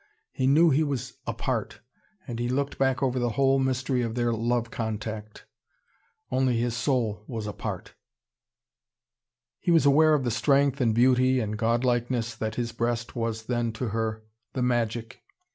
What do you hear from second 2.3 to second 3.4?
he looked back over the